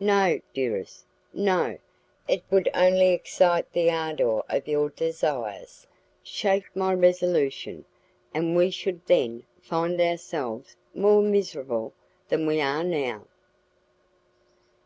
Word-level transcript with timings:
"No, 0.00 0.40
dearest, 0.54 1.04
no; 1.34 1.76
it 2.26 2.42
would 2.50 2.70
only 2.72 3.08
excite 3.08 3.70
the 3.74 3.90
ardour 3.90 4.42
of 4.48 4.66
your 4.66 4.88
desires, 4.88 5.86
shake 6.22 6.74
my 6.74 6.94
resolution, 6.94 7.84
and 8.32 8.56
we 8.56 8.70
should 8.70 9.04
then 9.04 9.44
find 9.60 10.00
ourselves 10.00 10.76
more 10.94 11.20
miserable 11.20 11.92
than 12.30 12.46
we 12.46 12.58
are 12.58 12.84
now." 12.84 13.26